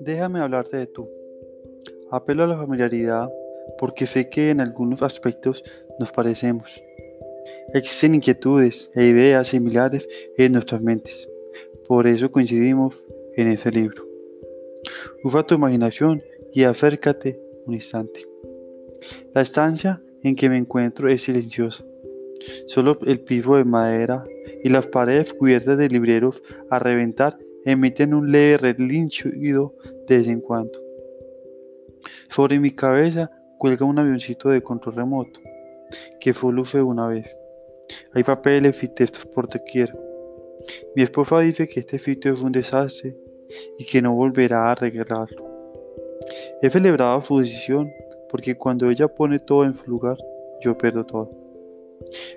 [0.00, 1.08] Déjame hablarte de tú.
[2.10, 3.28] Apelo a la familiaridad
[3.78, 5.62] porque sé que en algunos aspectos
[5.98, 6.82] nos parecemos.
[7.74, 11.28] Existen inquietudes e ideas similares en nuestras mentes.
[11.86, 13.04] Por eso coincidimos
[13.36, 14.06] en ese libro.
[15.22, 16.22] Usa tu imaginación
[16.52, 18.24] y acércate un instante.
[19.34, 21.84] La estancia en que me encuentro es silenciosa.
[22.66, 24.24] Solo el piso de madera
[24.62, 29.74] y las paredes cubiertas de libreros a reventar emiten un leve relinchido
[30.06, 30.80] de vez en cuando.
[32.28, 35.40] Sobre mi cabeza cuelga un avioncito de control remoto,
[36.20, 37.36] que fue luce una vez.
[38.12, 39.94] Hay papeles y textos por doquier.
[40.94, 43.16] Mi esposa dice que este sitio es un desastre
[43.78, 45.46] y que no volverá a arreglarlo.
[46.60, 47.90] He celebrado su decisión
[48.28, 50.16] porque cuando ella pone todo en su lugar,
[50.60, 51.37] yo pierdo todo.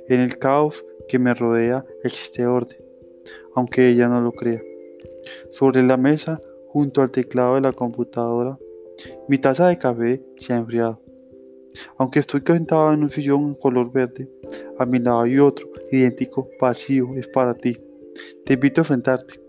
[0.08, 2.78] En el caos que me rodea existe orden,
[3.56, 4.62] aunque ella no lo crea.
[5.52, 8.58] Sobre la mesa, junto al teclado de la computadora,
[9.28, 11.02] mi taza de café se ha enfriado.
[11.98, 14.30] Aunque estoy sentado en un sillón color verde,
[14.78, 17.78] a mi lado hay otro, idéntico, vacío, es para ti.
[18.46, 19.40] Te invito a enfrentarte.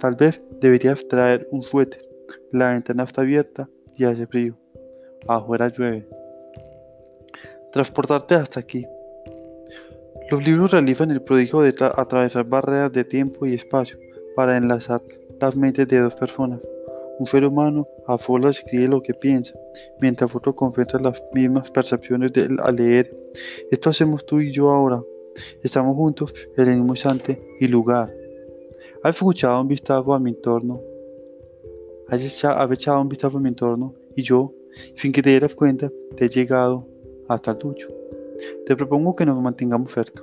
[0.00, 2.06] Tal vez deberías traer un suéter.
[2.52, 4.56] La ventana está abierta y hace frío.
[5.28, 6.08] Afuera llueve.
[7.72, 8.86] Transportarte hasta aquí.
[10.28, 13.96] Los libros realizan el prodigio de atravesar barreras de tiempo y espacio
[14.34, 15.00] para enlazar
[15.40, 16.60] las mentes de dos personas.
[17.20, 19.54] Un ser humano a solas escribe lo que piensa,
[20.00, 23.16] mientras otro concentra las mismas percepciones de, al leer.
[23.70, 25.00] Esto hacemos tú y yo ahora.
[25.62, 28.12] Estamos juntos en el mismo instante y lugar.
[29.04, 30.82] ¿Has escuchado un vistazo a mi entorno?
[32.08, 33.94] ¿Has echado, un vistazo a mi entorno?
[34.16, 34.52] Y yo,
[34.96, 36.84] sin que te dieras cuenta, te he llegado
[37.28, 38.05] hasta el tuyo.
[38.66, 40.22] Te propongo que nos mantengamos cerca.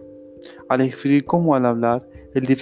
[0.70, 2.58] Al escribir como al hablar, el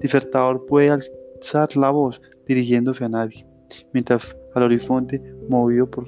[0.00, 3.46] disertador puede alzar la voz dirigiéndose a nadie
[3.92, 6.06] mientras al horizonte, movido por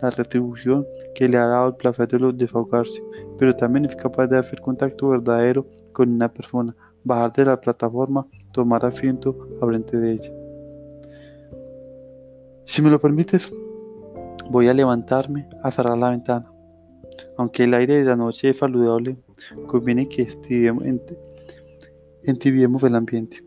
[0.00, 2.34] la retribución que le ha dado el placer de los
[3.38, 8.26] pero también es capaz de hacer contacto verdadero con una persona, bajar de la plataforma,
[8.52, 10.32] tomar asiento frente de ella.
[12.64, 13.52] Si me lo permites,
[14.50, 16.50] voy a levantarme a cerrar la ventana.
[17.40, 19.16] Aunque el aire de la noche es saludable,
[19.66, 20.28] conviene que
[22.22, 23.42] entibiemos el ambiente.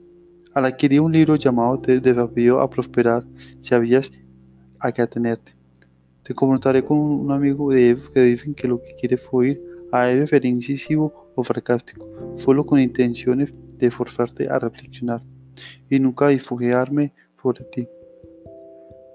[0.56, 3.24] Al adquirir un libro llamado Te desafío a prosperar,
[3.60, 4.12] sabías
[4.80, 5.54] a qué atenerte.
[6.24, 9.62] Te comentaré con un amigo de ellos que dicen que lo que quiere fue oír
[9.92, 12.04] a él ser incisivo o sarcástico,
[12.36, 15.22] solo con intenciones de forzarte a reflexionar
[15.88, 17.88] y nunca disfugiarme sobre ti.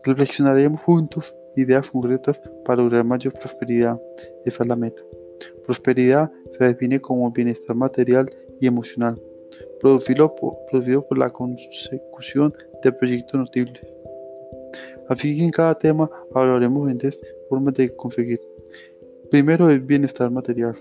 [0.04, 4.00] Reflexionaremos juntos ideas concretas para lograr mayor prosperidad.
[4.44, 5.02] Esa es la meta.
[5.64, 8.30] Prosperidad se define como bienestar material
[8.60, 9.20] y emocional
[9.80, 13.82] producido por, la consecución de proyectos notables.
[15.08, 17.14] Así que en cada tema hablaremos de
[17.48, 18.40] formas de conseguir.
[19.30, 20.76] Primero el bienestar material.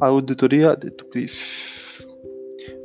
[0.00, 1.83] Auditoría de tu crisis.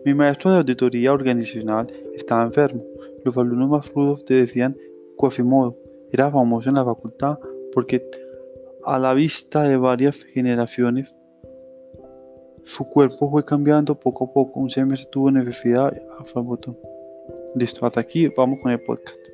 [0.05, 2.83] Mi maestro de auditoría organizacional estaba enfermo.
[3.23, 4.77] Los alumnos más rudos te decían
[5.17, 5.77] Quasimodo.
[6.11, 7.37] Era famoso en la facultad
[7.73, 8.09] porque
[8.85, 11.13] a la vista de varias generaciones,
[12.63, 14.59] su cuerpo fue cambiando poco a poco.
[14.59, 16.77] Un semestre tuvo necesidad, a botón.
[17.55, 19.28] Listo, hasta aquí vamos con el podcast.